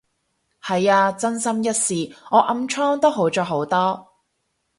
[0.63, 4.07] 係啊，真心一試，我暗瘡都好咗好多